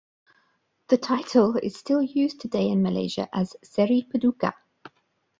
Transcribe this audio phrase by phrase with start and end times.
[0.87, 4.53] The title is still used today in Malaysia as "Seri Paduka".